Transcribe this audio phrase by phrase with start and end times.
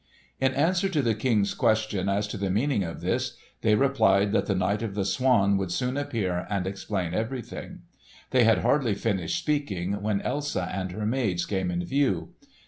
[0.39, 4.47] In answer to the King's question as to the meaning of this, they replied that
[4.47, 7.83] the Knight of the Swan would soon appear and explain everything.
[8.31, 12.33] They had hardly finished speaking when Elsa and her maids came in view.